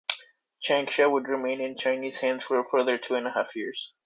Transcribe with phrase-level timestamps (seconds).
[0.67, 3.93] Changsha would remain in Chinese hands for a further two and a half years.